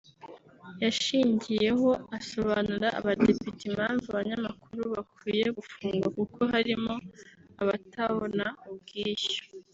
yashingiyeho 0.83 1.89
asobanurira 2.17 2.89
abadepite 2.99 3.61
impamvu 3.69 4.05
abanyamakuru 4.09 4.81
bakwiye 4.93 5.47
gufungwa 5.57 6.07
kuko 6.17 6.39
harimo 6.53 6.93
abatabona 7.61 8.45
ubwishyu 8.69 9.41